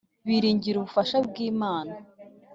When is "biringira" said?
0.27-0.75